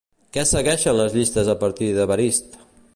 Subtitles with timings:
[0.37, 2.63] Què segueixen les llistes a partir d'Evarist?